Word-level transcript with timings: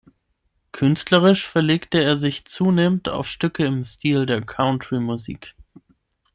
Künstlerisch 0.71 1.47
verlegte 1.47 2.01
er 2.01 2.17
sich 2.17 2.45
zunehmend 2.45 3.07
auf 3.07 3.27
Stücke 3.27 3.65
im 3.67 3.85
Stil 3.85 4.25
der 4.25 4.41
Country-Musik. 4.41 5.53